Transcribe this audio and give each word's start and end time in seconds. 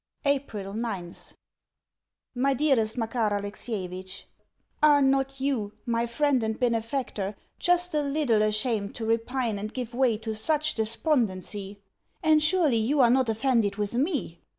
April 0.25 0.73
9th 0.73 1.35
MY 2.33 2.53
DEAREST 2.55 2.97
MAKAR 2.97 3.35
ALEXIEVITCH, 3.35 4.25
Are 4.81 4.99
not 4.99 5.39
you, 5.39 5.73
my 5.85 6.07
friend 6.07 6.41
and 6.41 6.59
benefactor, 6.59 7.35
just 7.59 7.93
a 7.93 8.01
little 8.01 8.41
ashamed 8.41 8.95
to 8.95 9.05
repine 9.05 9.59
and 9.59 9.71
give 9.71 9.93
way 9.93 10.17
to 10.17 10.33
such 10.33 10.73
despondency? 10.73 11.81
And 12.23 12.41
surely 12.41 12.77
you 12.77 12.99
are 12.99 13.11
not 13.11 13.29
offended 13.29 13.75
with 13.75 13.93
me? 13.93 14.39